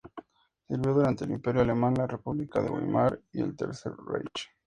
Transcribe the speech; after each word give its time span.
Sirvió 0.67 0.95
durante 0.95 1.25
el 1.25 1.29
Imperio 1.33 1.61
alemán, 1.61 1.93
la 1.93 2.07
República 2.07 2.59
de 2.59 2.71
Weimar 2.71 3.19
y 3.33 3.41
el 3.43 3.55
Tercer 3.55 3.91
Reich. 4.07 4.49